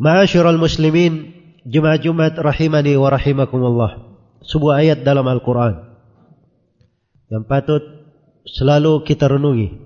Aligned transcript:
Ma'asyiral 0.00 0.56
muslimin, 0.56 1.36
jemaah 1.68 2.00
Jumat 2.00 2.32
rahimani 2.40 2.96
wa 2.96 3.12
rahimakumullah. 3.12 4.16
Sebuah 4.40 4.80
ayat 4.80 5.04
dalam 5.04 5.28
Al-Quran 5.28 5.76
yang 7.28 7.44
patut 7.44 7.84
selalu 8.48 9.04
kita 9.04 9.28
renungi. 9.28 9.76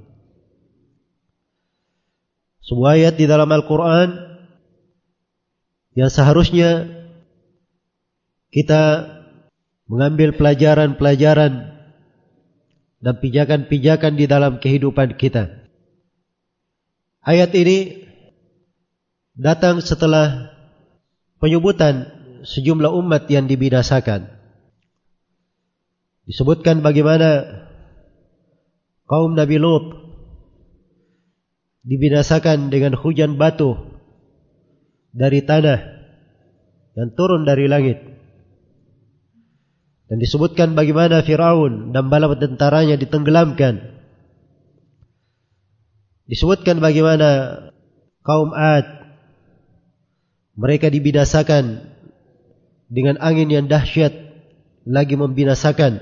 Sebuah 2.62 2.94
ayat 2.94 3.18
di 3.18 3.26
dalam 3.26 3.50
Al-Quran 3.50 4.38
yang 5.98 6.14
seharusnya 6.14 6.86
kita 8.54 9.10
mengambil 9.90 10.38
pelajaran-pelajaran 10.38 11.74
dan 13.02 13.14
pijakan-pijakan 13.18 14.14
di 14.14 14.30
dalam 14.30 14.62
kehidupan 14.62 15.18
kita. 15.18 15.66
Ayat 17.26 17.50
ini 17.58 18.03
datang 19.34 19.82
setelah 19.82 20.54
penyebutan 21.42 22.06
sejumlah 22.46 22.90
umat 23.04 23.26
yang 23.30 23.50
dibinasakan. 23.50 24.30
Disebutkan 26.24 26.80
bagaimana 26.80 27.44
kaum 29.04 29.36
Nabi 29.36 29.60
Lut 29.60 29.84
dibinasakan 31.84 32.72
dengan 32.72 32.96
hujan 32.96 33.36
batu 33.36 33.76
dari 35.12 35.44
tanah 35.44 35.78
yang 36.96 37.10
turun 37.12 37.44
dari 37.44 37.68
langit. 37.68 38.00
Dan 40.08 40.20
disebutkan 40.20 40.76
bagaimana 40.76 41.24
Firaun 41.24 41.92
dan 41.92 42.08
bala 42.08 42.32
tentaranya 42.36 42.96
ditenggelamkan. 42.96 44.00
Disebutkan 46.24 46.80
bagaimana 46.80 47.60
kaum 48.24 48.56
Ad 48.56 49.03
mereka 50.54 50.86
dibinasakan 50.90 51.82
dengan 52.86 53.18
angin 53.18 53.50
yang 53.50 53.66
dahsyat 53.66 54.14
lagi 54.86 55.18
membinasakan. 55.18 55.98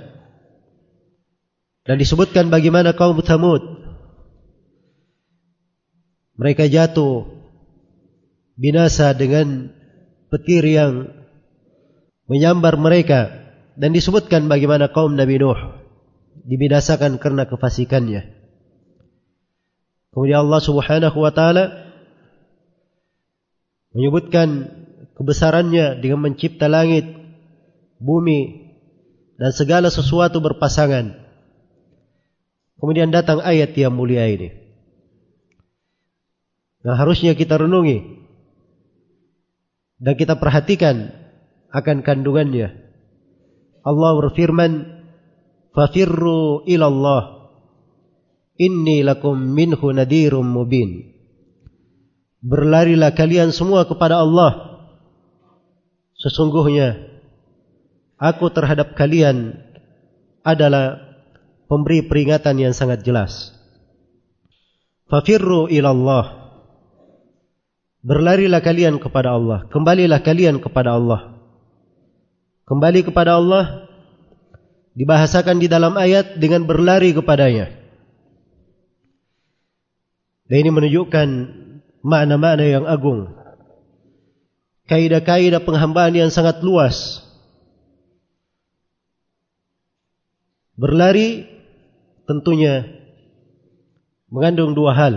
Dan 1.83 1.97
disebutkan 1.99 2.53
bagaimana 2.53 2.95
kaum 2.95 3.19
Thamud. 3.19 3.63
Mereka 6.39 6.71
jatuh 6.71 7.27
binasa 8.55 9.11
dengan 9.19 9.73
petir 10.31 10.63
yang 10.63 11.11
menyambar 12.31 12.79
mereka. 12.79 13.41
Dan 13.73 13.97
disebutkan 13.97 14.47
bagaimana 14.47 14.93
kaum 14.93 15.17
Nabi 15.17 15.41
Nuh 15.41 15.59
dibinasakan 16.45 17.17
karena 17.17 17.49
kefasikannya. 17.49 18.23
Kemudian 20.13 20.45
Allah 20.45 20.61
Subhanahu 20.61 21.19
wa 21.25 21.33
taala 21.33 21.92
menyebutkan 23.93 24.73
kebesarannya 25.17 26.01
dengan 26.01 26.29
mencipta 26.29 26.67
langit, 26.69 27.05
bumi 28.01 28.73
dan 29.37 29.53
segala 29.53 29.89
sesuatu 29.93 30.41
berpasangan. 30.41 31.23
Kemudian 32.81 33.15
datang 33.15 33.39
ayat 33.39 33.77
yang 33.79 33.95
mulia 33.95 34.27
ini. 34.27 34.51
Yang 36.83 36.97
harusnya 36.99 37.33
kita 37.39 37.63
renungi 37.63 38.27
dan 40.03 40.19
kita 40.19 40.35
perhatikan 40.35 41.15
akan 41.71 42.03
kandungannya. 42.03 42.75
Allah 43.87 44.11
berfirman, 44.19 44.73
"Fafirru 45.71 46.67
ila 46.67 46.87
Allah. 46.91 47.23
Inni 48.59 49.07
lakum 49.07 49.39
minhu 49.39 49.95
nadhirum 49.95 50.43
mubin." 50.43 51.12
Berlarilah 52.43 53.15
kalian 53.15 53.55
semua 53.55 53.87
kepada 53.87 54.19
Allah. 54.19 54.83
Sesungguhnya 56.19 56.99
Aku 58.19 58.51
terhadap 58.51 58.95
kalian 58.99 59.59
Adalah 60.43 61.15
Pemberi 61.71 62.05
peringatan 62.05 62.61
yang 62.61 62.75
sangat 62.77 63.01
jelas. 63.01 63.55
Fafirru 65.09 65.73
ilallah. 65.73 66.53
Berlarilah 68.05 68.61
kalian 68.61 69.01
kepada 69.01 69.33
Allah. 69.33 69.65
Kembalilah 69.73 70.21
kalian 70.21 70.61
kepada 70.61 70.99
Allah. 70.99 71.39
Kembali 72.69 73.01
kepada 73.07 73.41
Allah 73.41 73.89
Dibahasakan 74.93 75.63
di 75.63 75.73
dalam 75.73 75.97
ayat 75.97 76.37
Dengan 76.37 76.69
berlari 76.69 77.17
kepadanya. 77.17 77.73
Dan 80.45 80.69
ini 80.69 80.71
menunjukkan 80.75 81.29
makna-makna 82.03 82.67
yang 82.67 82.85
agung. 82.85 83.31
Kaidah-kaidah 84.91 85.63
penghambaan 85.63 86.13
yang 86.13 86.29
sangat 86.29 86.61
luas. 86.61 87.23
Berlari 90.75 91.47
tentunya 92.27 92.85
mengandung 94.27 94.75
dua 94.75 94.93
hal. 94.93 95.15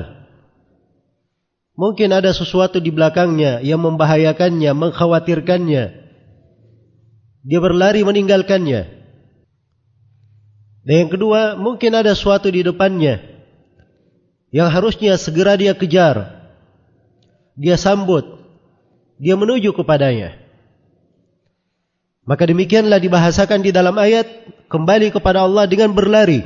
Mungkin 1.75 2.15
ada 2.15 2.31
sesuatu 2.31 2.79
di 2.79 2.87
belakangnya 2.93 3.59
yang 3.59 3.83
membahayakannya, 3.83 4.71
mengkhawatirkannya. 4.71 5.83
Dia 7.45 7.59
berlari 7.59 8.01
meninggalkannya. 8.07 8.81
Dan 10.85 10.95
yang 10.95 11.11
kedua, 11.11 11.57
mungkin 11.59 11.97
ada 11.97 12.13
sesuatu 12.15 12.47
di 12.47 12.61
depannya 12.61 13.19
yang 14.53 14.71
harusnya 14.71 15.19
segera 15.19 15.57
dia 15.59 15.75
kejar 15.75 16.44
dia 17.55 17.75
sambut, 17.79 18.23
dia 19.19 19.39
menuju 19.39 19.71
kepadanya. 19.71 20.35
Maka 22.25 22.49
demikianlah 22.49 22.97
dibahasakan 22.97 23.61
di 23.61 23.69
dalam 23.69 23.93
ayat 24.01 24.25
kembali 24.67 25.13
kepada 25.13 25.45
Allah 25.45 25.69
dengan 25.69 25.93
berlari. 25.93 26.41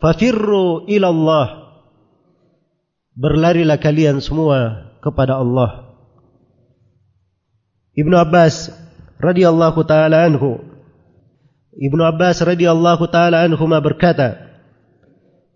Fafirru 0.00 0.88
ila 0.88 1.08
Allah. 1.12 1.46
Berlarilah 3.16 3.80
kalian 3.80 4.20
semua 4.20 4.92
kepada 5.00 5.40
Allah. 5.40 5.96
Ibnu 7.96 8.12
Abbas 8.16 8.72
radhiyallahu 9.16 9.80
taala 9.88 10.28
anhu 10.28 10.60
Ibnu 11.76 12.08
Abbas 12.08 12.40
radhiyallahu 12.40 13.04
taala 13.12 13.44
anhu 13.44 13.60
berkata, 13.84 14.40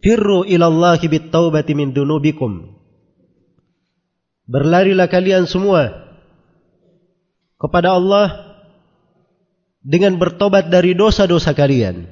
"Firru 0.04 0.44
ila 0.44 0.68
Allah 0.68 1.00
bit 1.00 1.32
taubati 1.32 1.72
min 1.72 1.96
dunubikum." 1.96 2.79
Berlarilah 4.50 5.06
kalian 5.06 5.46
semua 5.46 6.10
kepada 7.54 7.94
Allah 7.94 8.58
dengan 9.78 10.18
bertobat 10.18 10.66
dari 10.66 10.98
dosa-dosa 10.98 11.54
kalian. 11.54 12.10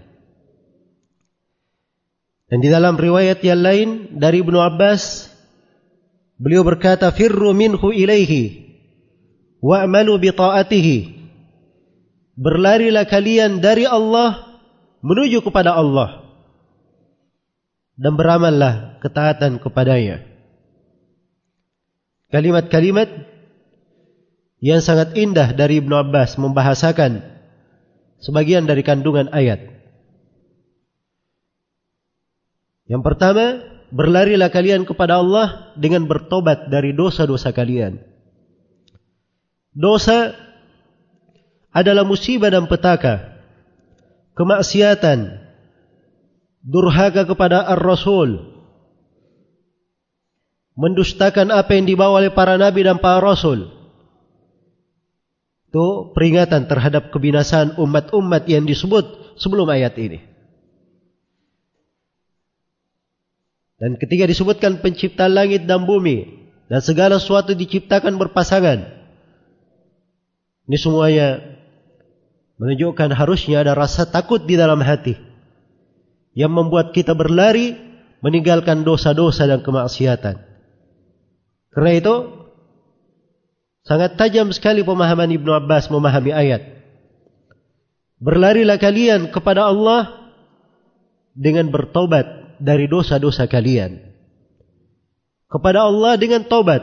Dan 2.46 2.58
di 2.62 2.70
dalam 2.70 2.94
riwayat 2.94 3.42
yang 3.42 3.58
lain 3.58 3.88
dari 4.22 4.40
Ibnu 4.40 4.54
Abbas 4.54 5.34
beliau 6.38 6.62
berkata 6.62 7.10
firru 7.10 7.50
minhu 7.50 7.90
ilaihi 7.90 8.70
wa'malu 9.58 10.14
bi 10.22 10.30
ta'atihi 10.30 10.98
berlarilah 12.38 13.04
kalian 13.10 13.58
dari 13.58 13.84
Allah 13.84 14.62
menuju 15.02 15.42
kepada 15.42 15.74
Allah 15.74 16.22
dan 17.98 18.14
beramallah 18.14 19.02
ketaatan 19.02 19.58
kepadanya 19.58 20.37
kalimat-kalimat 22.28 23.08
yang 24.58 24.82
sangat 24.82 25.14
indah 25.14 25.54
dari 25.54 25.78
Ibnu 25.80 25.94
Abbas 25.94 26.36
membahasakan 26.36 27.22
sebagian 28.18 28.66
dari 28.66 28.82
kandungan 28.82 29.30
ayat 29.30 29.78
Yang 32.88 33.02
pertama, 33.04 33.44
berlarilah 33.92 34.48
kalian 34.48 34.88
kepada 34.88 35.20
Allah 35.20 35.76
dengan 35.76 36.08
bertobat 36.08 36.72
dari 36.72 36.96
dosa-dosa 36.96 37.52
kalian. 37.52 38.00
Dosa 39.76 40.32
adalah 41.68 42.08
musibah 42.08 42.48
dan 42.48 42.64
petaka, 42.64 43.44
kemaksiatan, 44.32 45.36
durhaka 46.64 47.28
kepada 47.28 47.60
Ar-Rasul, 47.76 48.57
mendustakan 50.78 51.50
apa 51.50 51.74
yang 51.74 51.90
dibawa 51.90 52.22
oleh 52.22 52.30
para 52.30 52.54
nabi 52.54 52.86
dan 52.86 53.02
para 53.02 53.18
rasul. 53.18 53.66
Itu 55.68 56.14
peringatan 56.14 56.70
terhadap 56.70 57.10
kebinasaan 57.10 57.76
umat-umat 57.82 58.46
yang 58.46 58.62
disebut 58.62 59.36
sebelum 59.42 59.66
ayat 59.68 59.98
ini. 59.98 60.22
Dan 63.78 63.98
ketika 63.98 64.24
disebutkan 64.30 64.78
pencipta 64.78 65.26
langit 65.26 65.66
dan 65.66 65.82
bumi 65.82 66.46
dan 66.70 66.78
segala 66.78 67.18
sesuatu 67.18 67.58
diciptakan 67.58 68.14
berpasangan. 68.14 68.94
Ini 70.68 70.76
semuanya 70.78 71.42
menunjukkan 72.60 73.14
harusnya 73.18 73.66
ada 73.66 73.72
rasa 73.74 74.06
takut 74.06 74.44
di 74.44 74.54
dalam 74.54 74.82
hati 74.82 75.16
yang 76.38 76.52
membuat 76.52 76.92
kita 76.92 77.16
berlari 77.16 77.74
meninggalkan 78.20 78.82
dosa-dosa 78.82 79.46
dan 79.46 79.62
kemaksiatan. 79.62 80.47
Karena 81.78 81.94
itu 81.94 82.14
sangat 83.86 84.18
tajam 84.18 84.50
sekali 84.50 84.82
pemahaman 84.82 85.30
Ibnu 85.30 85.54
Abbas 85.54 85.86
memahami 85.94 86.34
ayat. 86.34 86.74
Berlarilah 88.18 88.82
kalian 88.82 89.30
kepada 89.30 89.70
Allah 89.70 90.34
dengan 91.38 91.70
bertobat 91.70 92.58
dari 92.58 92.90
dosa-dosa 92.90 93.46
kalian 93.46 94.10
kepada 95.46 95.86
Allah 95.86 96.18
dengan 96.18 96.42
taubat. 96.42 96.82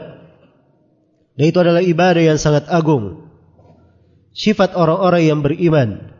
Dan 1.36 1.44
itu 1.44 1.60
adalah 1.60 1.84
ibadah 1.84 2.32
yang 2.32 2.40
sangat 2.40 2.64
agung. 2.72 3.28
Sifat 4.32 4.72
orang-orang 4.72 5.28
yang 5.28 5.40
beriman. 5.44 6.16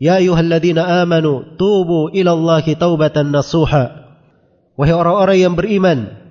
Ya 0.00 0.16
ayuhalladzina 0.16 1.04
amanu 1.04 1.60
tubu 1.60 2.08
ila 2.16 2.32
taubatan 2.64 3.36
nasuha. 3.36 4.16
Wahai 4.80 4.96
orang-orang 4.96 5.36
yang 5.44 5.52
beriman, 5.60 6.27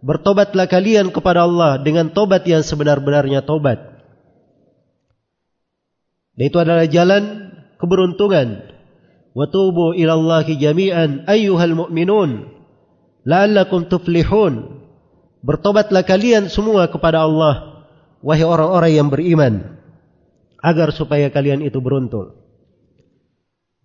Bertobatlah 0.00 0.64
kalian 0.64 1.12
kepada 1.12 1.44
Allah 1.44 1.76
dengan 1.80 2.08
tobat 2.08 2.48
yang 2.48 2.64
sebenar-benarnya 2.64 3.44
tobat. 3.44 4.00
Dan 6.40 6.44
itu 6.48 6.56
adalah 6.56 6.88
jalan 6.88 7.52
keberuntungan. 7.76 8.64
Wa 9.36 9.46
tubu 9.52 9.92
ila 9.92 10.16
Allahi 10.16 10.56
jami'an 10.56 11.28
ayyuhal 11.28 11.76
mu'minun 11.76 12.48
la'allakum 13.28 13.92
tuflihun. 13.92 14.80
Bertobatlah 15.44 16.04
kalian 16.04 16.48
semua 16.48 16.88
kepada 16.88 17.24
Allah 17.28 17.84
wahai 18.24 18.44
orang-orang 18.44 18.92
yang 18.92 19.08
beriman 19.08 19.80
agar 20.60 20.92
supaya 20.92 21.32
kalian 21.32 21.64
itu 21.64 21.80
beruntung. 21.80 22.36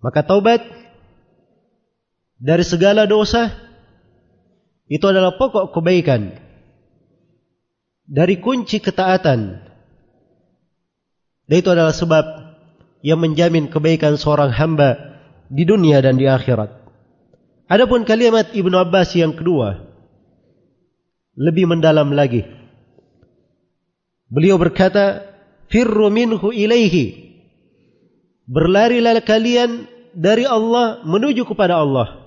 Maka 0.04 0.24
taubat 0.24 0.64
dari 2.40 2.64
segala 2.68 3.08
dosa 3.08 3.65
itu 4.86 5.06
adalah 5.06 5.38
pokok 5.38 5.74
kebaikan 5.74 6.38
dari 8.06 8.38
kunci 8.38 8.78
ketaatan 8.78 9.66
dan 11.46 11.56
itu 11.58 11.70
adalah 11.70 11.94
sebab 11.94 12.26
yang 13.06 13.22
menjamin 13.22 13.70
kebaikan 13.70 14.18
seorang 14.18 14.50
hamba 14.50 14.98
di 15.46 15.62
dunia 15.62 16.02
dan 16.02 16.18
di 16.18 16.26
akhirat. 16.26 16.74
Adapun 17.70 18.02
kalimat 18.06 18.50
Ibnu 18.54 18.74
Abbas 18.78 19.14
yang 19.14 19.38
kedua 19.38 19.86
lebih 21.38 21.70
mendalam 21.70 22.10
lagi. 22.14 22.46
Beliau 24.26 24.58
berkata, 24.58 25.22
"Firru 25.70 26.10
minhu 26.10 26.50
ilaihi." 26.50 27.26
Berlarilah 28.46 29.22
kalian 29.26 29.90
dari 30.14 30.46
Allah 30.46 31.02
menuju 31.06 31.46
kepada 31.46 31.82
Allah. 31.82 32.25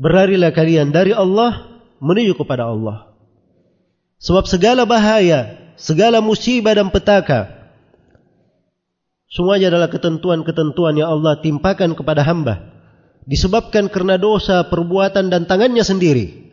Berlarilah 0.00 0.56
kalian 0.56 0.88
dari 0.88 1.12
Allah 1.12 1.68
menuju 2.00 2.32
kepada 2.40 2.72
Allah. 2.72 3.12
Sebab 4.16 4.48
segala 4.48 4.88
bahaya, 4.88 5.72
segala 5.76 6.24
musibah 6.24 6.72
dan 6.72 6.88
petaka 6.88 7.60
Semuanya 9.30 9.70
adalah 9.70 9.86
ketentuan-ketentuan 9.86 10.98
yang 10.98 11.06
Allah 11.06 11.38
timpakan 11.38 11.94
kepada 11.94 12.26
hamba. 12.26 12.66
Disebabkan 13.30 13.86
kerana 13.86 14.18
dosa, 14.18 14.66
perbuatan 14.66 15.30
dan 15.30 15.46
tangannya 15.46 15.86
sendiri. 15.86 16.50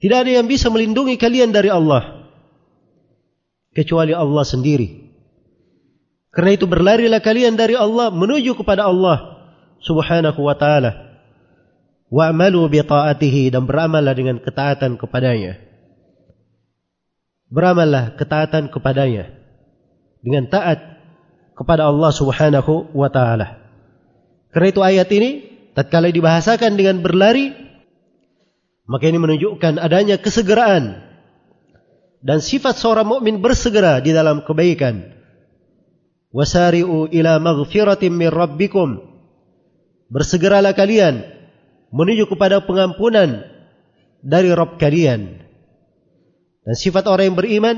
Tidak 0.00 0.18
ada 0.24 0.40
yang 0.40 0.48
bisa 0.48 0.72
melindungi 0.72 1.20
kalian 1.20 1.52
dari 1.52 1.68
Allah. 1.68 2.32
Kecuali 3.76 4.16
Allah 4.16 4.44
sendiri. 4.48 5.04
Kerana 6.32 6.56
itu 6.56 6.64
berlarilah 6.64 7.20
kalian 7.20 7.60
dari 7.60 7.76
Allah 7.76 8.08
menuju 8.08 8.56
kepada 8.56 8.88
Allah 8.88 9.44
subhanahu 9.84 10.40
wa 10.40 10.56
ta'ala. 10.56 11.03
Wa'amalu 12.14 12.70
bita'atihi 12.70 13.50
dan 13.50 13.66
beramallah 13.66 14.14
dengan 14.14 14.38
ketaatan 14.38 14.94
kepadanya. 15.02 15.58
Beramallah 17.50 18.14
ketaatan 18.14 18.70
kepadanya 18.70 19.34
dengan 20.22 20.46
taat 20.46 20.78
kepada 21.58 21.90
Allah 21.90 22.14
Subhanahu 22.14 22.94
wa 22.94 23.10
taala. 23.10 23.58
Karena 24.54 24.68
itu 24.70 24.80
ayat 24.86 25.10
ini 25.10 25.30
tatkala 25.74 26.14
dibahasakan 26.14 26.78
dengan 26.78 27.02
berlari 27.02 27.50
maka 28.86 29.10
ini 29.10 29.18
menunjukkan 29.18 29.82
adanya 29.82 30.14
kesegeraan 30.22 31.02
dan 32.22 32.38
sifat 32.38 32.78
seorang 32.78 33.10
mukmin 33.10 33.42
bersegera 33.42 33.98
di 33.98 34.14
dalam 34.14 34.46
kebaikan. 34.46 35.18
Wasari'u 36.30 37.10
ila 37.10 37.42
maghfiratin 37.42 38.14
min 38.14 38.30
rabbikum. 38.30 39.02
Bersegeralah 40.14 40.78
kalian 40.78 41.33
menuju 41.94 42.26
kepada 42.26 42.58
pengampunan 42.66 43.46
dari 44.18 44.50
Rabb 44.50 44.82
kalian. 44.82 45.46
Dan 46.66 46.74
sifat 46.74 47.06
orang 47.06 47.30
yang 47.30 47.38
beriman 47.38 47.76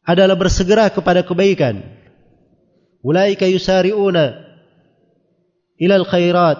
adalah 0.00 0.40
bersegera 0.40 0.88
kepada 0.88 1.20
kebaikan. 1.20 1.84
Ulaika 3.04 3.44
yusari'una 3.44 4.40
ilal 5.76 6.08
khairat 6.08 6.58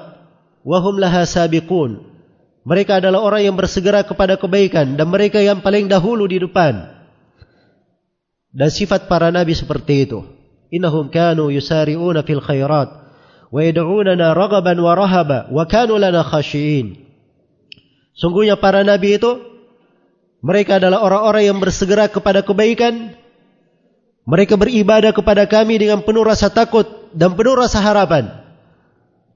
wa 0.67 0.79
hum 0.85 1.01
laha 1.01 1.25
sabiqun. 1.25 2.05
Mereka 2.67 2.99
adalah 2.99 3.23
orang 3.23 3.47
yang 3.47 3.57
bersegera 3.57 4.03
kepada 4.03 4.37
kebaikan 4.37 4.99
dan 4.99 5.07
mereka 5.07 5.39
yang 5.41 5.63
paling 5.65 5.87
dahulu 5.87 6.27
di 6.29 6.43
depan. 6.43 6.93
Dan 8.51 8.69
sifat 8.69 9.07
para 9.07 9.31
nabi 9.31 9.55
seperti 9.55 10.11
itu. 10.11 10.27
Innahum 10.75 11.09
kanu 11.09 11.49
yusari'una 11.49 12.27
fil 12.27 12.43
khairat 12.43 13.06
wa 13.51 13.61
yad'unana 13.63 14.35
raghaban 14.35 14.79
wa 14.81 14.93
rahaba 14.95 15.51
wa 15.51 15.65
kanu 15.67 15.99
lana 15.99 16.23
khashiin. 16.27 17.07
Sungguhnya 18.17 18.57
para 18.57 18.81
nabi 18.83 19.21
itu 19.21 19.43
mereka 20.41 20.81
adalah 20.81 21.05
orang-orang 21.05 21.51
yang 21.53 21.59
bersegera 21.61 22.09
kepada 22.09 22.41
kebaikan 22.47 23.17
mereka 24.27 24.59
beribadah 24.59 25.15
kepada 25.15 25.47
kami 25.47 25.79
dengan 25.79 26.03
penuh 26.03 26.27
rasa 26.27 26.51
takut 26.51 27.15
dan 27.15 27.39
penuh 27.39 27.55
rasa 27.55 27.79
harapan. 27.79 28.43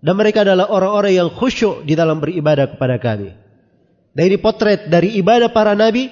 Dan 0.02 0.19
mereka 0.19 0.43
adalah 0.43 0.67
orang-orang 0.67 1.14
yang 1.14 1.31
khusyuk 1.31 1.87
di 1.87 1.95
dalam 1.95 2.19
beribadah 2.19 2.75
kepada 2.75 2.99
kami. 2.99 3.31
Dan 4.11 4.23
ini 4.26 4.37
potret 4.43 4.90
dari 4.90 5.14
ibadah 5.23 5.55
para 5.55 5.79
nabi. 5.79 6.11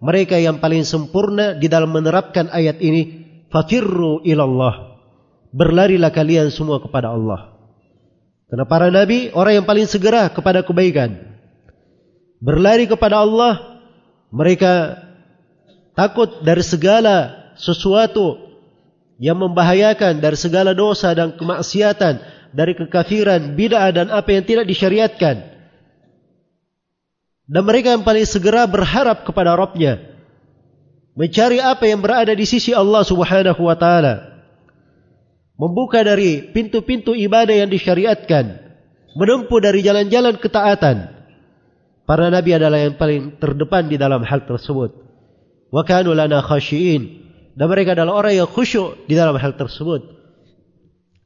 Mereka 0.00 0.42
yang 0.42 0.58
paling 0.58 0.82
sempurna 0.82 1.54
di 1.54 1.70
dalam 1.70 1.94
menerapkan 1.94 2.50
ayat 2.50 2.82
ini. 2.82 3.30
Fafirru 3.52 4.26
ilallah. 4.26 4.89
Berlarilah 5.50 6.14
kalian 6.14 6.50
semua 6.54 6.78
kepada 6.78 7.10
Allah. 7.10 7.58
Karena 8.50 8.66
para 8.66 8.90
nabi 8.90 9.30
orang 9.30 9.62
yang 9.62 9.66
paling 9.66 9.86
segera 9.86 10.30
kepada 10.30 10.62
kebaikan. 10.66 11.18
Berlari 12.42 12.86
kepada 12.90 13.22
Allah. 13.22 13.82
Mereka 14.30 14.94
takut 15.98 16.42
dari 16.46 16.62
segala 16.62 17.50
sesuatu 17.58 18.38
yang 19.18 19.36
membahayakan 19.42 20.22
dari 20.22 20.38
segala 20.38 20.70
dosa 20.70 21.10
dan 21.12 21.34
kemaksiatan, 21.34 22.22
dari 22.54 22.78
kekafiran, 22.78 23.58
bid'ah 23.58 23.90
dan 23.90 24.06
apa 24.08 24.30
yang 24.30 24.46
tidak 24.46 24.70
disyariatkan. 24.70 25.50
Dan 27.50 27.62
mereka 27.66 27.98
yang 27.98 28.06
paling 28.06 28.22
segera 28.22 28.70
berharap 28.70 29.26
kepada 29.26 29.58
Rabbnya. 29.58 29.98
Mencari 31.18 31.58
apa 31.58 31.82
yang 31.90 31.98
berada 31.98 32.30
di 32.30 32.46
sisi 32.46 32.70
Allah 32.70 33.02
subhanahu 33.02 33.66
wa 33.66 33.74
ta'ala. 33.74 34.29
Membuka 35.60 36.00
dari 36.00 36.40
pintu-pintu 36.56 37.12
ibadah 37.12 37.52
yang 37.52 37.68
disyariatkan. 37.68 38.56
Menempuh 39.12 39.60
dari 39.60 39.84
jalan-jalan 39.84 40.40
ketaatan. 40.40 41.20
Para 42.08 42.32
Nabi 42.32 42.56
adalah 42.56 42.80
yang 42.80 42.96
paling 42.96 43.36
terdepan 43.36 43.92
di 43.92 44.00
dalam 44.00 44.24
hal 44.24 44.48
tersebut. 44.48 44.96
Wa 45.68 45.84
kanu 45.84 46.16
lana 46.16 46.40
khasyiin. 46.40 47.28
Dan 47.52 47.68
mereka 47.68 47.92
adalah 47.92 48.24
orang 48.24 48.40
yang 48.40 48.48
khusyuk 48.48 49.04
di 49.04 49.12
dalam 49.12 49.36
hal 49.36 49.52
tersebut. 49.52 50.00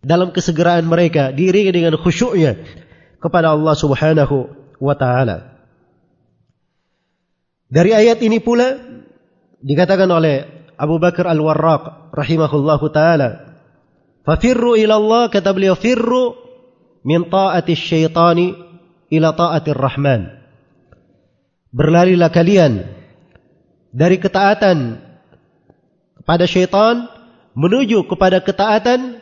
Dalam 0.03 0.35
kesegeraan 0.35 0.83
mereka. 0.83 1.31
Diiringi 1.31 1.71
dengan 1.71 1.95
khusyuknya. 1.95 2.59
Kepada 3.23 3.55
Allah 3.55 3.79
subhanahu 3.79 4.51
wa 4.83 4.99
ta'ala. 4.99 5.55
Dari 7.71 7.91
ayat 7.95 8.19
ini 8.21 8.43
pula 8.43 8.77
dikatakan 9.65 10.11
oleh 10.11 10.45
Abu 10.77 10.99
Bakar 10.99 11.31
Al-Warraq 11.31 12.13
rahimahullahu 12.13 12.87
taala, 12.93 13.54
"Fafirru 14.25 14.75
ila 14.81 14.97
Allah 14.97 15.25
kata 15.29 15.53
beliau 15.53 15.77
firru 15.77 16.33
min 17.05 17.29
ta'ati 17.29 17.77
syaitani 17.77 18.57
ila 19.13 19.37
ta'ati 19.37 19.71
rahman 19.77 20.45
Berlarilah 21.75 22.31
kalian 22.31 22.87
dari 23.91 24.17
ketaatan 24.23 25.03
kepada 26.23 26.47
syaitan 26.47 27.11
menuju 27.59 28.07
kepada 28.07 28.39
ketaatan 28.39 29.19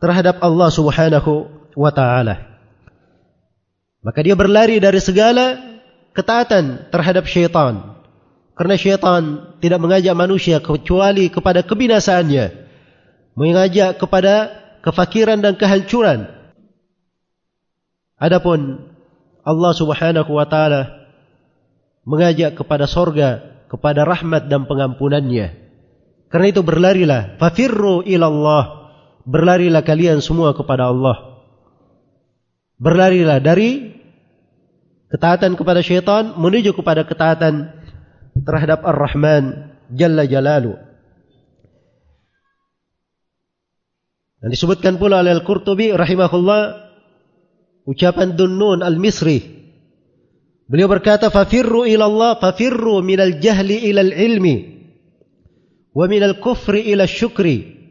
terhadap 0.00 0.40
Allah 0.40 0.68
Subhanahu 0.72 1.48
wa 1.76 1.92
taala. 1.92 2.56
Maka 4.00 4.20
dia 4.24 4.32
berlari 4.32 4.80
dari 4.80 4.96
segala 4.96 5.60
ketaatan 6.16 6.88
terhadap 6.88 7.28
syaitan. 7.28 8.00
Karena 8.56 8.74
syaitan 8.80 9.22
tidak 9.60 9.84
mengajak 9.84 10.16
manusia 10.16 10.56
kecuali 10.64 11.28
kepada 11.28 11.60
kebinasaannya. 11.60 12.63
Mengajak 13.34 13.98
kepada 13.98 14.64
kefakiran 14.82 15.42
dan 15.42 15.58
kehancuran. 15.58 16.30
Adapun 18.14 18.90
Allah 19.44 19.72
subhanahu 19.74 20.30
wa 20.32 20.46
ta'ala 20.46 21.04
mengajak 22.04 22.56
kepada 22.56 22.84
sorga, 22.84 23.42
kepada 23.68 24.04
rahmat 24.04 24.46
dan 24.46 24.68
pengampunannya. 24.68 25.64
Karena 26.28 26.46
itu 26.50 26.62
berlarilah. 26.62 27.40
Fafirru 27.40 28.04
ilallah. 28.04 28.92
Berlarilah 29.24 29.80
kalian 29.80 30.20
semua 30.20 30.52
kepada 30.52 30.92
Allah. 30.92 31.40
Berlarilah 32.76 33.40
dari 33.40 33.96
ketaatan 35.08 35.56
kepada 35.56 35.80
syaitan 35.80 36.36
menuju 36.36 36.76
kepada 36.76 37.06
ketaatan 37.08 37.72
terhadap 38.44 38.84
Ar-Rahman 38.84 39.72
Jalla 39.94 40.28
Jalalu. 40.28 40.76
Dan 44.44 44.52
disebutkan 44.52 45.00
pula 45.00 45.24
oleh 45.24 45.32
Al-Qurtubi 45.32 45.96
rahimahullah 45.96 46.92
ucapan 47.88 48.36
Dunnun 48.36 48.84
Al-Misri. 48.84 49.40
Beliau 50.68 50.84
berkata, 50.84 51.32
"Fafirru 51.32 51.88
ila 51.88 52.04
Allah, 52.04 52.36
fafirru 52.36 53.00
minal 53.00 53.40
jahli 53.40 53.88
ila 53.88 54.04
al-ilmi 54.04 54.56
wa 55.96 56.04
minal 56.04 56.36
kufri 56.44 56.92
ila 56.92 57.08
syukri." 57.08 57.88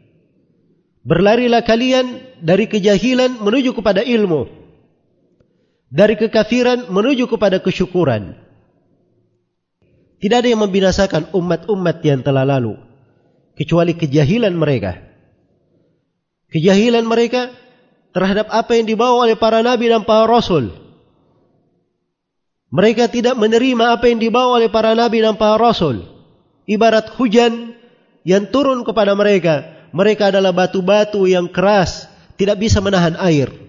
Berlarilah 1.02 1.66
kalian 1.66 2.38
dari 2.38 2.70
kejahilan 2.70 3.42
menuju 3.42 3.74
kepada 3.74 4.06
ilmu 4.06 4.46
dari 5.94 6.18
kekafiran 6.18 6.90
menuju 6.90 7.30
kepada 7.30 7.62
kesyukuran. 7.62 8.34
Tidak 10.18 10.36
ada 10.42 10.48
yang 10.50 10.66
membinasakan 10.66 11.30
umat-umat 11.30 12.02
yang 12.02 12.26
telah 12.26 12.42
lalu 12.42 12.74
kecuali 13.54 13.94
kejahilan 13.94 14.50
mereka. 14.50 15.13
Kejahilan 16.54 17.02
mereka 17.02 17.50
terhadap 18.14 18.46
apa 18.54 18.78
yang 18.78 18.86
dibawa 18.86 19.26
oleh 19.26 19.34
para 19.34 19.58
nabi 19.58 19.90
dan 19.90 20.06
para 20.06 20.30
rasul. 20.30 20.70
Mereka 22.70 23.10
tidak 23.10 23.34
menerima 23.34 23.98
apa 23.98 24.06
yang 24.06 24.22
dibawa 24.22 24.62
oleh 24.62 24.70
para 24.70 24.94
nabi 24.94 25.18
dan 25.18 25.34
para 25.34 25.58
rasul. 25.58 26.06
Ibarat 26.70 27.18
hujan 27.18 27.74
yang 28.22 28.46
turun 28.54 28.86
kepada 28.86 29.18
mereka. 29.18 29.74
Mereka 29.90 30.30
adalah 30.30 30.50
batu-batu 30.54 31.26
yang 31.26 31.50
keras, 31.50 32.06
tidak 32.38 32.62
bisa 32.62 32.82
menahan 32.82 33.14
air 33.18 33.64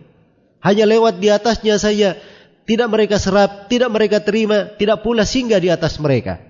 hanya 0.66 0.90
lewat 0.90 1.22
di 1.22 1.30
atasnya 1.30 1.78
saja 1.78 2.18
tidak 2.66 2.90
mereka 2.90 3.22
serap, 3.22 3.70
tidak 3.70 3.94
mereka 3.94 4.18
terima, 4.26 4.74
tidak 4.82 5.06
pula 5.06 5.22
singgah 5.22 5.62
di 5.62 5.70
atas 5.70 6.02
mereka. 6.02 6.42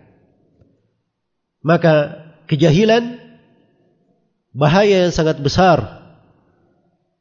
Maka 1.60 2.24
kejahilan 2.48 3.20
bahaya 4.56 5.04
yang 5.04 5.12
sangat 5.12 5.44
besar. 5.44 6.05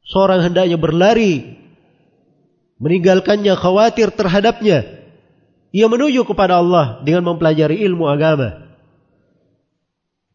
Seorang 0.05 0.45
hendaknya 0.45 0.77
berlari 0.77 1.57
meninggalkannya 2.77 3.57
khawatir 3.57 4.13
terhadapnya. 4.13 4.85
Ia 5.75 5.89
menuju 5.89 6.23
kepada 6.23 6.61
Allah 6.61 7.01
dengan 7.03 7.33
mempelajari 7.33 7.81
ilmu 7.83 8.07
agama. 8.07 8.63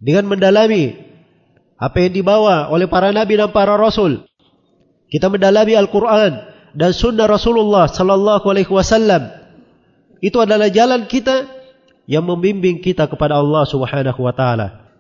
Dengan 0.01 0.29
mendalami 0.29 0.97
apa 1.81 1.97
yang 1.97 2.13
dibawa 2.13 2.69
oleh 2.69 2.91
para 2.91 3.09
nabi 3.15 3.41
dan 3.41 3.55
para 3.55 3.79
rasul. 3.79 4.27
Kita 5.09 5.33
mendalami 5.33 5.75
Al-Quran 5.79 6.33
dan 6.77 6.91
sunnah 6.93 7.27
Rasulullah 7.27 7.91
sallallahu 7.91 8.47
alaihi 8.47 8.71
wasallam 8.71 9.33
itu 10.23 10.39
adalah 10.39 10.71
jalan 10.71 11.09
kita 11.09 11.49
yang 12.05 12.23
membimbing 12.29 12.79
kita 12.85 13.09
kepada 13.09 13.41
Allah 13.41 13.65
Subhanahu 13.65 14.21
wa 14.21 14.35
taala. 14.37 14.93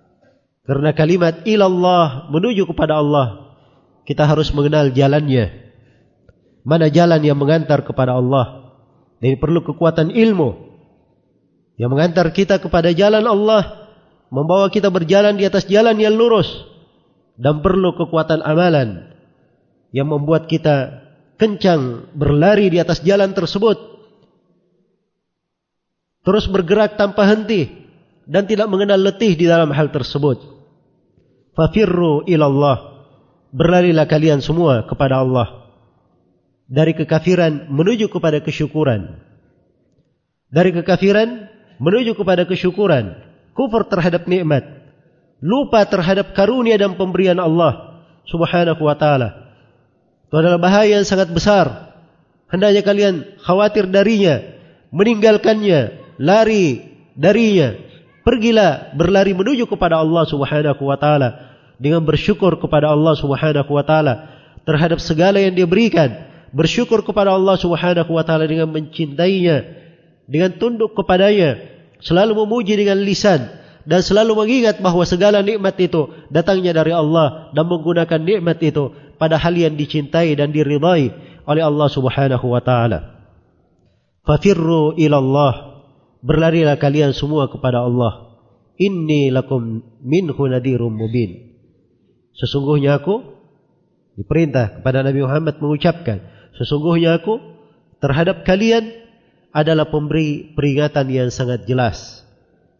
Karena 0.64 0.96
kalimat 0.96 1.44
ilallah 1.44 2.30
menuju 2.32 2.64
kepada 2.70 2.98
Allah 2.98 3.49
kita 4.04 4.24
harus 4.26 4.50
mengenal 4.56 4.90
jalannya. 4.90 5.72
Mana 6.64 6.92
jalan 6.92 7.20
yang 7.24 7.38
mengantar 7.40 7.84
kepada 7.84 8.16
Allah? 8.16 8.76
Dan 9.20 9.36
perlu 9.36 9.60
kekuatan 9.64 10.12
ilmu. 10.12 10.70
Yang 11.80 11.90
mengantar 11.92 12.26
kita 12.32 12.60
kepada 12.60 12.92
jalan 12.92 13.24
Allah, 13.24 13.88
membawa 14.28 14.68
kita 14.68 14.92
berjalan 14.92 15.36
di 15.36 15.44
atas 15.48 15.64
jalan 15.68 15.96
yang 15.96 16.12
lurus. 16.16 16.48
Dan 17.40 17.64
perlu 17.64 17.96
kekuatan 17.96 18.44
amalan. 18.44 19.16
Yang 19.92 20.08
membuat 20.08 20.44
kita 20.48 21.04
kencang 21.40 22.12
berlari 22.12 22.68
di 22.68 22.76
atas 22.80 23.00
jalan 23.00 23.32
tersebut. 23.32 23.76
Terus 26.20 26.44
bergerak 26.52 27.00
tanpa 27.00 27.24
henti. 27.28 27.68
Dan 28.28 28.44
tidak 28.44 28.68
mengenal 28.68 29.00
letih 29.00 29.32
di 29.34 29.48
dalam 29.48 29.72
hal 29.72 29.88
tersebut. 29.88 30.38
Fafirru 31.56 32.28
ilallah 32.28 32.89
berlarilah 33.50 34.06
kalian 34.06 34.42
semua 34.42 34.86
kepada 34.86 35.22
Allah 35.22 35.70
dari 36.70 36.94
kekafiran 36.94 37.70
menuju 37.70 38.06
kepada 38.10 38.38
kesyukuran 38.42 39.18
dari 40.50 40.70
kekafiran 40.74 41.50
menuju 41.82 42.14
kepada 42.14 42.46
kesyukuran 42.46 43.18
kufur 43.54 43.86
terhadap 43.86 44.26
nikmat 44.30 44.62
lupa 45.42 45.82
terhadap 45.86 46.32
karunia 46.34 46.78
dan 46.78 46.94
pemberian 46.94 47.38
Allah 47.38 48.02
subhanahu 48.28 48.82
wa 48.86 48.94
ta'ala 48.94 49.50
itu 50.30 50.38
adalah 50.38 50.62
bahaya 50.62 51.02
yang 51.02 51.02
sangat 51.02 51.34
besar. 51.34 51.90
Hendaknya 52.46 52.86
kalian 52.86 53.14
khawatir 53.42 53.90
darinya, 53.90 54.38
meninggalkannya, 54.94 55.98
lari 56.22 56.86
darinya. 57.18 57.74
Pergilah 58.22 58.94
berlari 58.94 59.34
menuju 59.34 59.66
kepada 59.66 59.98
Allah 59.98 60.22
Subhanahu 60.30 60.86
wa 60.86 60.94
taala 61.02 61.49
dengan 61.80 62.04
bersyukur 62.04 62.60
kepada 62.60 62.92
Allah 62.92 63.16
Subhanahu 63.16 63.72
wa 63.72 63.80
taala 63.80 64.28
terhadap 64.68 65.00
segala 65.00 65.40
yang 65.40 65.56
dia 65.56 65.64
berikan. 65.64 66.28
Bersyukur 66.52 67.00
kepada 67.00 67.32
Allah 67.32 67.56
Subhanahu 67.56 68.10
wa 68.12 68.22
taala 68.22 68.44
dengan 68.44 68.68
mencintainya, 68.68 69.64
dengan 70.28 70.52
tunduk 70.60 70.92
kepadanya, 70.92 71.56
selalu 72.04 72.44
memuji 72.44 72.76
dengan 72.76 73.00
lisan 73.00 73.48
dan 73.88 74.04
selalu 74.04 74.36
mengingat 74.36 74.84
bahawa 74.84 75.08
segala 75.08 75.40
nikmat 75.40 75.80
itu 75.80 76.12
datangnya 76.28 76.76
dari 76.76 76.92
Allah 76.92 77.48
dan 77.56 77.64
menggunakan 77.64 78.20
nikmat 78.20 78.60
itu 78.60 78.92
pada 79.16 79.40
hal 79.40 79.56
yang 79.56 79.72
dicintai 79.72 80.36
dan 80.36 80.52
diridai 80.52 81.16
oleh 81.48 81.62
Allah 81.64 81.88
Subhanahu 81.88 82.44
wa 82.44 82.60
taala. 82.60 83.24
Fafirru 84.28 85.00
ila 85.00 85.16
Allah. 85.16 85.54
Berlarilah 86.20 86.76
kalian 86.76 87.16
semua 87.16 87.48
kepada 87.48 87.80
Allah. 87.80 88.36
Inni 88.76 89.32
lakum 89.32 89.80
minhu 90.04 90.42
nadhirum 90.44 90.92
mubin. 90.92 91.49
Sesungguhnya 92.40 92.96
aku 92.96 93.20
diperintah 94.16 94.80
kepada 94.80 95.04
Nabi 95.04 95.20
Muhammad 95.20 95.60
mengucapkan, 95.60 96.24
sesungguhnya 96.56 97.20
aku 97.20 97.36
terhadap 98.00 98.48
kalian 98.48 98.96
adalah 99.52 99.92
pemberi 99.92 100.56
peringatan 100.56 101.04
yang 101.12 101.28
sangat 101.28 101.68
jelas. 101.68 102.24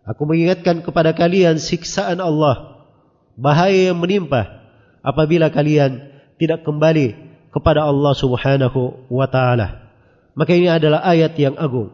Aku 0.08 0.24
mengingatkan 0.24 0.80
kepada 0.80 1.12
kalian 1.12 1.60
siksaan 1.60 2.24
Allah, 2.24 2.88
bahaya 3.36 3.92
yang 3.92 4.00
menimpa 4.00 4.64
apabila 5.04 5.52
kalian 5.52 6.08
tidak 6.40 6.64
kembali 6.64 7.14
kepada 7.52 7.84
Allah 7.84 8.16
Subhanahu 8.16 9.12
wa 9.12 9.28
taala. 9.28 9.92
Maka 10.32 10.56
ini 10.56 10.72
adalah 10.72 11.04
ayat 11.04 11.36
yang 11.36 11.60
agung. 11.60 11.92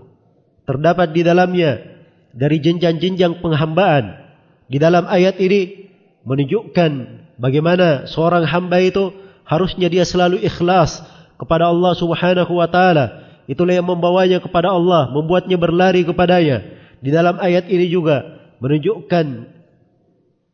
Terdapat 0.70 1.10
di 1.10 1.26
dalamnya 1.26 1.82
dari 2.30 2.62
jenjang-jenjang 2.62 3.42
penghambaan. 3.42 4.22
Di 4.70 4.78
dalam 4.78 5.06
ayat 5.10 5.38
ini 5.42 5.90
menunjukkan 6.22 6.90
bagaimana 7.40 8.08
seorang 8.08 8.44
hamba 8.44 8.80
itu 8.82 9.12
harusnya 9.46 9.86
dia 9.86 10.04
selalu 10.04 10.42
ikhlas 10.42 11.00
kepada 11.36 11.70
Allah 11.70 11.92
Subhanahu 11.94 12.52
wa 12.56 12.68
taala. 12.68 13.24
Itulah 13.46 13.78
yang 13.78 13.86
membawanya 13.86 14.42
kepada 14.42 14.74
Allah, 14.74 15.06
membuatnya 15.14 15.54
berlari 15.54 16.02
kepadanya. 16.02 16.66
Di 16.98 17.14
dalam 17.14 17.38
ayat 17.38 17.70
ini 17.70 17.86
juga 17.86 18.42
menunjukkan 18.58 19.54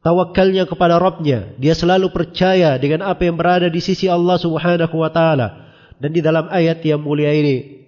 tawakalnya 0.05 0.69
kepada 0.69 1.01
Rabbnya. 1.01 1.57
Dia 1.57 1.73
selalu 1.73 2.13
percaya 2.13 2.77
dengan 2.77 3.09
apa 3.09 3.25
yang 3.25 3.39
berada 3.39 3.73
di 3.73 3.81
sisi 3.81 4.11
Allah 4.11 4.37
Subhanahu 4.37 4.93
wa 4.93 5.09
taala. 5.09 5.73
Dan 5.97 6.13
di 6.13 6.21
dalam 6.21 6.51
ayat 6.51 6.83
yang 6.83 7.01
mulia 7.01 7.31
ini 7.31 7.87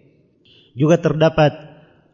juga 0.79 1.03
terdapat 1.03 1.53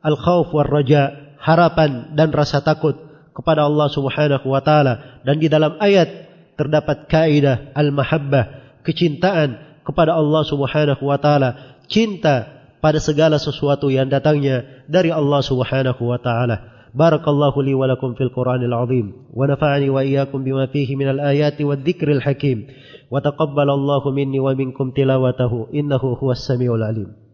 al-khauf 0.00 0.50
war 0.50 0.66
raja, 0.66 1.37
harapan 1.38 2.16
dan 2.16 2.32
rasa 2.32 2.64
takut 2.64 2.96
kepada 3.37 3.68
Allah 3.68 3.87
Subhanahu 3.92 4.49
wa 4.49 4.64
taala. 4.64 5.22
Dan 5.22 5.38
di 5.38 5.46
dalam 5.46 5.76
ayat 5.78 6.29
terdapat 6.60 7.12
kaidah 7.12 7.75
al-mahabbah, 7.75 8.79
kecintaan 8.88 9.82
kepada 9.86 10.15
Allah 10.15 10.44
Subhanahu 10.48 11.03
wa 11.03 11.17
taala, 11.20 11.79
cinta 11.91 12.55
pada 12.79 13.01
segala 13.01 13.41
sesuatu 13.41 13.89
yang 13.89 14.08
datangnya 14.10 14.86
dari 14.86 15.10
Allah 15.10 15.41
Subhanahu 15.41 16.01
wa 16.05 16.20
taala. 16.22 16.89
Barakallahu 16.96 17.60
li 17.60 17.75
wa 17.75 17.91
lakum 17.91 18.15
fil 18.15 18.32
Qur'anil 18.32 18.72
azim 18.72 19.27
wa 19.36 19.44
nafa'ani 19.44 19.91
wa 19.91 20.00
iyyakum 20.00 20.48
bima 20.48 20.72
fihi 20.72 20.96
minal 20.96 21.20
ayati 21.20 21.67
wad 21.67 21.84
dzikril 21.84 22.24
hakim 22.24 22.72
wa 23.12 23.20
taqabbalallahu 23.20 24.15
minni 24.15 24.39
wa 24.39 24.55
minkum 24.55 24.96
tilawatahu 24.96 25.75
innahu 25.75 26.15
huwas 26.15 26.48
samiul 26.48 26.79
alim. 26.79 27.25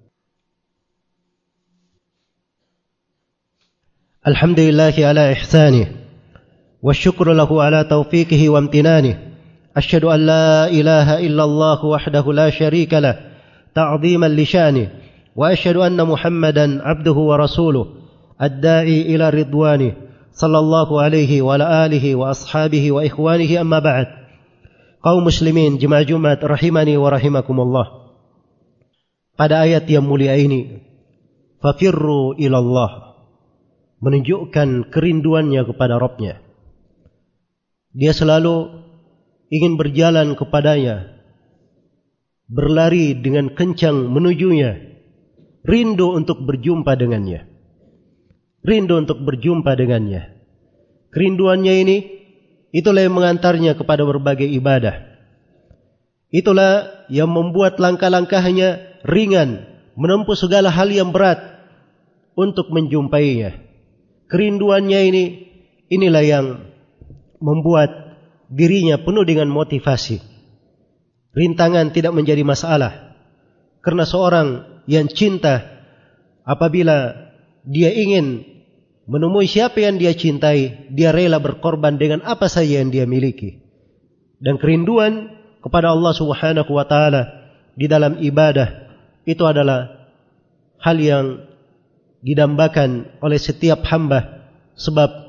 الحمد 4.21 4.60
لله 4.60 4.93
على 5.01 5.33
إحسانه 5.33 5.86
والشكر 6.87 7.33
له 7.33 7.50
على 7.62 7.85
توفيقه 7.85 8.49
وامتنانه. 8.49 9.19
أشهد 9.76 10.05
أن 10.05 10.21
لا 10.26 10.71
إله 10.71 11.26
إلا 11.26 11.45
الله 11.45 11.85
وحده 11.85 12.33
لا 12.33 12.50
شريك 12.50 12.95
له 12.95 13.19
تعظيما 13.75 14.28
لشانه 14.28 14.88
وأشهد 15.37 15.76
أن 15.76 15.99
محمدا 16.07 16.83
عبده 16.83 17.12
ورسوله 17.12 17.87
الداعي 18.43 19.02
إلى 19.02 19.31
رضوانه 19.31 19.93
صلى 20.33 20.59
الله 20.59 21.02
عليه 21.02 21.43
وعلى 21.43 21.87
آله 21.87 22.14
وأصحابه 22.14 22.93
وإخوانه 22.93 23.61
أما 23.61 23.78
بعد. 23.78 24.07
kaum 25.07 25.23
muslimin 25.23 25.78
jemaah 25.78 26.02
Jumat 26.02 26.43
rahimani 26.43 26.99
wa 26.99 27.14
rahimakumullah 27.14 27.87
pada 29.38 29.62
ayat 29.62 29.87
yang 29.87 30.11
ini 30.19 30.83
fafirru 31.62 32.35
ilallah 32.35 33.14
menunjukkan 34.02 34.90
kerinduannya 34.90 35.62
kepada 35.62 35.97
Rabbnya. 36.02 36.45
Dia 37.96 38.12
selalu 38.12 38.84
ingin 39.48 39.80
berjalan 39.80 40.36
kepadanya 40.36 41.16
berlari 42.46 43.16
dengan 43.16 43.56
kencang 43.56 44.12
menujunya 44.12 44.96
rindu 45.66 46.14
untuk 46.14 46.46
berjumpa 46.46 46.94
dengannya. 46.94 47.48
Rindu 48.62 49.02
untuk 49.02 49.22
berjumpa 49.22 49.74
dengannya. 49.78 50.36
Kerinduannya 51.10 51.74
ini, 51.86 51.96
itulah 52.74 53.02
yang 53.02 53.14
mengantarnya 53.14 53.78
kepada 53.78 54.02
berbagai 54.02 54.46
ibadah. 54.46 55.06
Itulah 56.35 57.06
yang 57.06 57.30
membuat 57.30 57.78
langkah-langkahnya 57.78 59.00
ringan, 59.06 59.62
menempuh 59.94 60.35
segala 60.35 60.70
hal 60.74 60.90
yang 60.90 61.14
berat 61.14 61.38
untuk 62.35 62.74
menjumpainya. 62.74 63.54
Kerinduannya 64.26 65.00
ini, 65.14 65.24
inilah 65.87 66.24
yang 66.26 66.46
membuat 67.38 68.18
dirinya 68.51 69.01
penuh 69.01 69.27
dengan 69.27 69.51
motivasi. 69.51 70.22
Rintangan 71.37 71.92
tidak 71.92 72.16
menjadi 72.16 72.42
masalah. 72.46 73.16
Karena 73.85 74.09
seorang 74.09 74.83
yang 74.88 75.07
cinta 75.11 75.62
apabila 76.42 77.12
dia 77.66 77.90
ingin 77.92 78.46
menemui 79.07 79.46
siapa 79.46 79.83
yang 79.83 79.99
dia 79.99 80.14
cintai, 80.14 80.90
dia 80.90 81.14
rela 81.14 81.38
berkorban 81.38 81.99
dengan 81.99 82.22
apa 82.27 82.51
saja 82.51 82.83
yang 82.83 82.90
dia 82.90 83.07
miliki. 83.07 83.62
Dan 84.42 84.59
kerinduan 84.59 85.35
kepada 85.62 85.94
Allah 85.94 86.12
Subhanahu 86.14 86.70
wa 86.70 86.87
taala 86.87 87.51
di 87.75 87.87
dalam 87.90 88.18
ibadah 88.22 88.87
itu 89.27 89.42
adalah 89.42 90.09
hal 90.79 90.96
yang 90.99 91.25
didambakan 92.22 93.18
oleh 93.22 93.38
setiap 93.38 93.83
hamba 93.90 94.51
sebab 94.79 95.25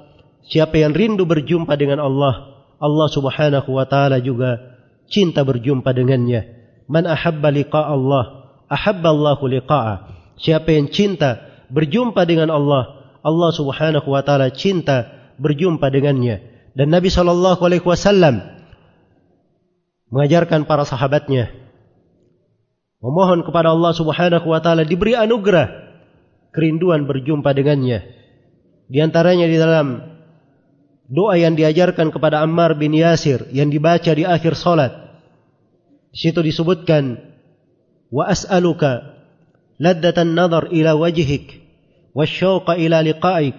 siapa 0.48 0.80
yang 0.80 0.96
rindu 0.96 1.28
berjumpa 1.28 1.76
dengan 1.76 2.04
Allah, 2.04 2.66
Allah 2.78 3.08
Subhanahu 3.12 3.70
wa 3.70 3.86
taala 3.86 4.20
juga 4.24 4.80
cinta 5.12 5.44
berjumpa 5.44 5.92
dengannya. 5.94 6.56
Man 6.88 7.04
ahabba 7.04 7.52
liqa 7.52 7.84
Allah 7.84 8.48
ahabballahu 8.72 9.44
liqa'a. 9.48 9.96
Siapa 10.38 10.70
yang 10.76 10.92
cinta 10.92 11.44
berjumpa 11.72 12.24
dengan 12.28 12.54
Allah, 12.54 13.16
Allah 13.24 13.52
Subhanahu 13.52 14.08
wa 14.08 14.22
taala 14.22 14.54
cinta 14.54 15.32
berjumpa 15.42 15.90
dengannya. 15.90 16.44
Dan 16.78 16.94
Nabi 16.94 17.10
sallallahu 17.10 17.62
alaihi 17.66 17.84
wasallam 17.84 18.38
mengajarkan 20.14 20.70
para 20.70 20.88
sahabatnya 20.88 21.52
memohon 23.02 23.44
kepada 23.46 23.74
Allah 23.74 23.92
Subhanahu 23.98 24.46
wa 24.46 24.60
taala 24.62 24.86
diberi 24.86 25.18
anugerah 25.18 25.68
kerinduan 26.54 27.06
berjumpa 27.06 27.54
dengannya. 27.54 28.06
Di 28.88 29.04
antaranya 29.04 29.46
di 29.50 29.58
dalam 29.60 30.17
doa 31.08 31.40
yang 31.40 31.56
diajarkan 31.56 32.12
kepada 32.12 32.44
Ammar 32.44 32.76
bin 32.76 32.92
Yasir 32.96 33.48
yang 33.56 33.72
dibaca 33.72 34.12
di 34.12 34.28
akhir 34.28 34.60
salat. 34.60 34.92
Di 36.12 36.28
situ 36.28 36.40
disebutkan 36.44 37.20
wa 38.12 38.28
as'aluka 38.28 39.18
laddatan 39.80 40.36
nadhar 40.36 40.72
ila 40.72 40.96
wajhik 40.96 41.64
wasyauqa 42.16 42.80
ila 42.80 43.04
liqa'ik 43.04 43.58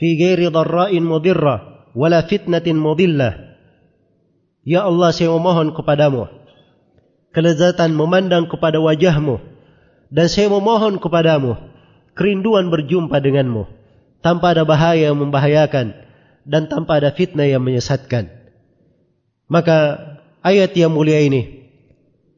fi 0.00 0.08
ghairi 0.16 0.48
dharra'in 0.48 1.04
mudirra 1.04 1.86
wala 1.92 2.24
fitnatin 2.24 2.78
mudillah. 2.78 3.52
Ya 4.60 4.84
Allah, 4.84 5.10
saya 5.12 5.32
memohon 5.32 5.72
kepadamu 5.72 6.28
kelezatan 7.30 7.94
memandang 7.94 8.50
kepada 8.50 8.82
wajahmu 8.82 9.38
dan 10.10 10.26
saya 10.26 10.50
memohon 10.50 10.98
kepadamu 10.98 11.54
kerinduan 12.18 12.68
berjumpa 12.68 13.22
denganmu 13.22 13.70
tanpa 14.20 14.52
ada 14.52 14.66
bahaya 14.66 15.10
yang 15.10 15.18
membahayakan 15.18 16.09
dan 16.44 16.68
tanpa 16.68 17.00
ada 17.02 17.12
fitnah 17.12 17.46
yang 17.46 17.60
menyesatkan 17.60 18.40
maka 19.50 19.98
ayat 20.46 20.72
yang 20.78 20.94
mulia 20.94 21.20
ini 21.20 21.60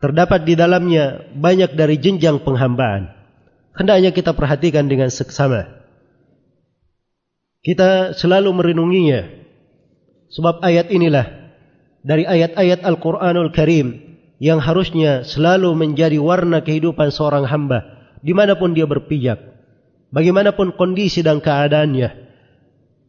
terdapat 0.02 0.42
di 0.42 0.58
dalamnya 0.58 1.30
banyak 1.30 1.78
dari 1.78 1.94
jenjang 2.00 2.42
penghambaan. 2.42 3.14
Hendaknya 3.72 4.10
kita 4.10 4.34
perhatikan 4.34 4.90
dengan 4.90 5.08
seksama. 5.08 5.70
Kita 7.62 8.18
selalu 8.18 8.50
merenunginya. 8.50 9.22
Sebab 10.32 10.64
ayat 10.66 10.90
inilah 10.90 11.54
dari 12.02 12.26
ayat-ayat 12.26 12.82
Al-Quranul 12.82 13.54
Karim 13.54 14.18
yang 14.42 14.58
harusnya 14.58 15.22
selalu 15.22 15.70
menjadi 15.78 16.18
warna 16.18 16.66
kehidupan 16.66 17.14
seorang 17.14 17.46
hamba 17.46 18.10
dimanapun 18.26 18.74
dia 18.74 18.90
berpijak. 18.90 19.38
Bagaimanapun 20.10 20.74
kondisi 20.74 21.22
dan 21.22 21.38
keadaannya. 21.38 22.31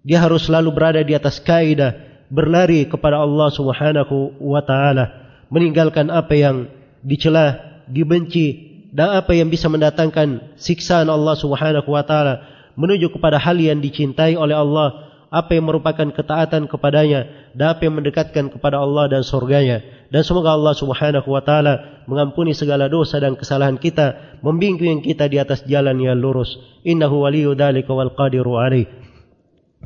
Dia 0.04 0.20
harus 0.20 0.52
selalu 0.52 0.70
berada 0.76 1.00
di 1.00 1.16
atas 1.16 1.39
kaidah 1.39 1.96
berlari 2.28 2.84
kepada 2.84 3.24
Allah 3.24 3.48
Subhanahu 3.56 4.36
wa 4.44 4.60
taala 4.60 5.24
meninggalkan 5.48 6.12
apa 6.12 6.36
yang 6.36 6.68
dicela, 7.00 7.80
dibenci 7.88 8.74
dan 8.92 9.16
apa 9.16 9.32
yang 9.32 9.48
bisa 9.48 9.72
mendatangkan 9.72 10.58
siksaan 10.60 11.08
Allah 11.08 11.39
Subhanahu 11.39 11.88
wa 11.88 12.04
taala 12.04 12.44
menuju 12.74 13.13
kepada 13.13 13.38
hal 13.38 13.56
yang 13.62 13.80
dicintai 13.80 14.34
oleh 14.34 14.58
Allah, 14.58 15.13
apa 15.30 15.54
yang 15.54 15.66
merupakan 15.70 16.10
ketaatan 16.10 16.66
kepadanya 16.66 17.54
dan 17.54 17.74
apa 17.74 17.86
yang 17.86 17.98
mendekatkan 18.02 18.50
kepada 18.50 18.82
Allah 18.82 19.10
dan 19.10 19.22
surganya. 19.22 19.82
Dan 20.13 20.22
semoga 20.22 20.54
Allah 20.54 20.78
Subhanahu 20.78 21.26
wa 21.26 21.42
taala 21.42 22.06
mengampuni 22.06 22.54
segala 22.54 22.86
dosa 22.86 23.18
dan 23.18 23.34
kesalahan 23.34 23.82
kita, 23.82 24.38
membimbing 24.46 25.02
kita 25.02 25.26
di 25.26 25.42
atas 25.42 25.66
jalan 25.66 25.98
yang 25.98 26.18
lurus. 26.18 26.54
Innahu 26.86 27.26
waliyyu 27.26 27.58
dzalika 27.58 27.89
wal 27.94 28.13
qadiru 28.13 28.62
alaih. 28.62 29.03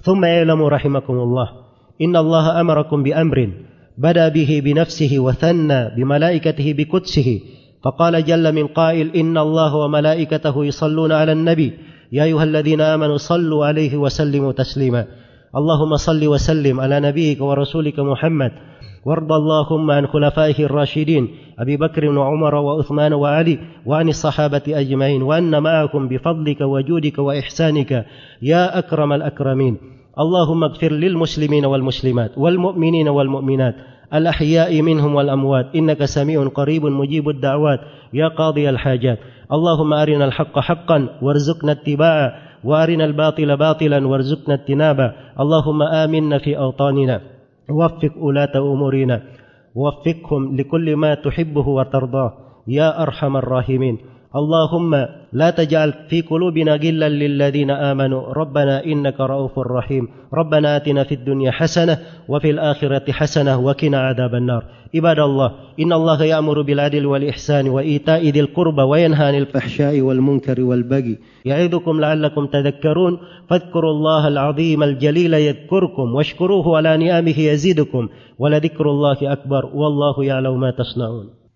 Thumma 0.04 0.28
ya'lamu 0.30 0.70
rahimakumullah. 0.70 1.48
Inna 2.00 2.20
Allah 2.20 2.62
amarakum 2.62 3.04
bi 3.04 3.14
amrin 3.14 3.68
بدا 3.98 4.30
به 4.30 4.62
بنفسه 4.66 5.20
وثنى 5.20 5.90
بملائكته 5.98 6.74
بقدسه 6.78 7.42
فقال 7.84 8.26
جل 8.26 8.56
من 8.56 8.68
قائل 8.68 9.16
إن 9.16 9.38
الله 9.38 9.76
وملائكته 9.76 10.66
يصلون 10.66 11.12
على 11.12 11.32
النبي 11.32 11.74
يا 12.12 12.24
أيها 12.24 12.44
الذين 12.44 12.82
آمنوا 12.82 13.18
صلوا 13.18 13.66
عليه 13.66 13.98
وسلموا 13.98 14.52
تسليما 14.52 15.06
اللهم 15.56 15.96
صل 15.98 16.28
وسلم 16.28 16.80
على 16.80 17.00
نبيك 17.00 17.42
ورسولك 17.42 18.00
محمد 18.00 18.52
وارض 19.08 19.32
اللهم 19.32 19.92
عن 19.92 20.08
خلفائه 20.08 20.66
الراشدين 20.66 21.28
أبي 21.60 21.78
بكر 21.78 22.06
وعمر 22.06 22.56
وعثمان 22.56 23.14
وعلي 23.14 23.60
وعن 23.86 24.10
الصحابة 24.10 24.62
أجمعين 24.68 25.22
وأن 25.24 25.64
معكم 25.64 26.08
بفضلك 26.08 26.62
وجودك 26.62 27.20
وإحسانك 27.20 28.06
يا 28.42 28.80
أكرم 28.80 29.14
الأكرمين. 29.14 29.78
اللهم 30.20 30.64
اغفر 30.64 30.92
للمسلمين 30.92 31.66
والمسلمات 31.66 32.38
والمؤمنين 32.38 33.08
والمؤمنات 33.08 33.76
الأحياء 34.14 34.82
منهم 34.82 35.16
والأموات 35.16 35.76
إنك 35.76 36.06
سميع 36.06 36.48
قريب 36.48 36.86
مجيب 36.86 37.30
الدعوات 37.30 37.80
يا 38.14 38.28
قاضي 38.28 38.70
الحاجات. 38.70 39.20
اللهم 39.52 39.94
أرنا 39.94 40.26
الحق 40.26 40.60
حقا 40.60 41.10
وارزقنا 41.22 41.72
اتباعه 41.72 42.34
وأرنا 42.64 43.06
الباطل 43.06 43.58
باطلا 43.58 44.08
وارزقنا 44.08 44.54
اجتنابه. 44.56 45.14
اللهم 45.40 45.82
آمنا 45.84 46.38
في 46.38 46.58
أوطاننا. 46.58 47.37
وفق 47.70 48.14
ولاة 48.18 48.52
أمورنا 48.56 49.22
ووفقهم 49.76 50.56
لكل 50.56 50.96
ما 50.96 51.14
تحبه 51.14 51.68
وترضاه. 51.68 52.34
يا 52.68 53.02
أرحم 53.04 53.38
الراحمين. 53.38 53.98
اللهم 54.38 55.08
لا 55.34 55.50
تجعل 55.50 55.94
في 56.10 56.22
قلوبنا 56.22 56.76
غلا 56.76 57.10
للذين 57.10 57.72
آمنوا. 57.72 58.34
ربنا 58.34 58.86
إنك 58.86 59.20
رؤوف 59.20 59.60
رحيم. 59.60 60.08
ربنا 60.34 60.78
آتنا 60.78 61.04
في 61.04 61.16
الدنيا 61.16 61.52
حسنة 61.52 61.98
وفي 62.28 62.50
الآخرة 62.50 63.12
حسنة 63.12 63.60
وقنا 63.60 64.00
عذاب 64.00 64.36
النار. 64.36 64.64
عباد 64.96 65.20
الله 65.20 65.52
إن 65.80 65.94
الله 65.94 66.24
يأمر 66.24 66.62
بالعدل 66.62 67.06
والإحسان 67.06 67.70
وإيتاء 67.70 68.30
ذي 68.30 68.40
القربى 68.40 68.82
وينهى 68.82 69.26
عن 69.26 69.36
الفحشاء 69.36 70.02
والمنكر 70.02 70.62
والبغي 70.62 71.18
يعظكم 71.46 72.02
لعلكم 72.02 72.46
تذكرون. 72.46 73.18
فاذكروا 73.50 73.92
الله 73.92 74.28
العظيم 74.28 74.84
الجليل 74.84 75.34
يذكركم 75.34 76.16
واشكروه 76.16 76.78
على 76.78 76.98
نعمه 76.98 77.40
يزيدكم. 77.40 78.10
ولذكر 78.40 78.86
الله 78.90 79.18
أكبر. 79.22 79.66
والله 79.74 80.24
يعلم 80.24 80.60
ما 80.60 80.72
تصنعون. 80.72 81.47